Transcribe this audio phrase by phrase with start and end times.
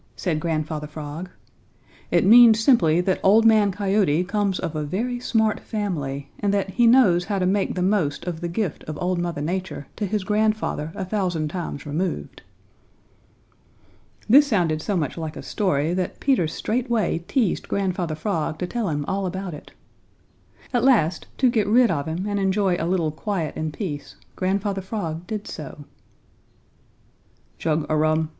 [0.15, 1.29] said Grandfather Frog.
[2.09, 6.71] "It means simply that Old Man Coyote comes of a very smart family, and that
[6.71, 10.07] he knows how to make the most of the gift of Old Mother Nature to
[10.07, 12.41] his grandfather a thousand times removed."
[14.27, 18.89] This sounded so much like a story that Peter straightway teased Grandfather Frog to tell
[18.89, 19.69] him all about it.
[20.73, 24.81] At last, to get rid of him and enjoy a little quiet and peace, Grandfather
[24.81, 25.85] Frog did so.
[27.59, 28.29] "Chug a rum!"